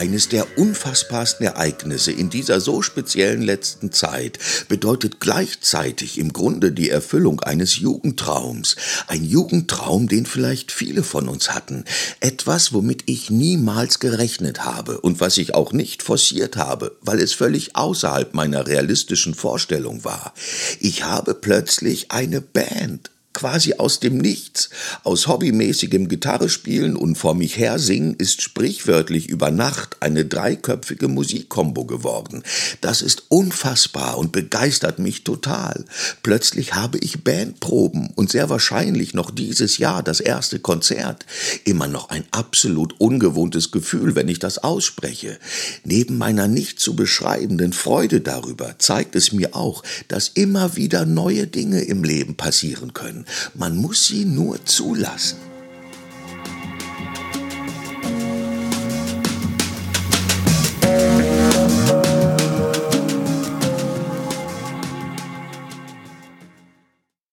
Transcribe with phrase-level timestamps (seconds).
[0.00, 6.88] Eines der unfassbarsten Ereignisse in dieser so speziellen letzten Zeit bedeutet gleichzeitig im Grunde die
[6.88, 8.76] Erfüllung eines Jugendtraums.
[9.08, 11.84] Ein Jugendtraum, den vielleicht viele von uns hatten.
[12.20, 17.34] Etwas, womit ich niemals gerechnet habe und was ich auch nicht forciert habe, weil es
[17.34, 20.32] völlig außerhalb meiner realistischen Vorstellung war.
[20.80, 23.10] Ich habe plötzlich eine Band
[23.40, 24.68] quasi aus dem Nichts,
[25.02, 31.86] aus hobbymäßigem Gitarrespielen und vor mich her singen, ist sprichwörtlich über Nacht eine dreiköpfige Musikkombo
[31.86, 32.42] geworden.
[32.82, 35.86] Das ist unfassbar und begeistert mich total.
[36.22, 41.24] Plötzlich habe ich Bandproben und sehr wahrscheinlich noch dieses Jahr das erste Konzert.
[41.64, 45.38] Immer noch ein absolut ungewohntes Gefühl, wenn ich das ausspreche.
[45.82, 51.46] Neben meiner nicht zu beschreibenden Freude darüber zeigt es mir auch, dass immer wieder neue
[51.46, 53.24] Dinge im Leben passieren können.
[53.54, 55.49] Man muss sie nur zulassen.